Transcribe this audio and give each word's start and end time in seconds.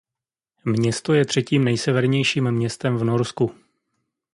Město 0.65 1.13
je 1.13 1.25
třetím 1.25 1.63
nejsevernějším 1.63 2.51
městem 2.51 2.97
v 2.97 3.03
Norsku. 3.03 3.51